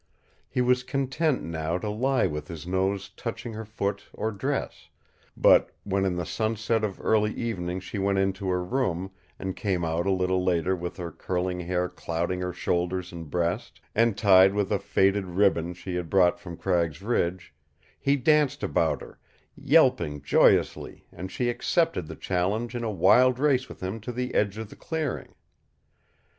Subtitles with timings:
[0.49, 4.89] He was content now to lie with his nose touching her foot or dress;
[5.37, 9.85] but when in the sunset of early evening she went into her room, and came
[9.85, 14.55] out a little later with her curling hair clouding her shoulders and breast, and tied
[14.55, 17.53] with a faded ribbon she had brought from Cragg's Ridge,
[17.99, 19.19] he danced about her,
[19.55, 24.33] yelping joyously, and she accepted the challenge in a wild race with him to the
[24.33, 25.35] edge of the clearing.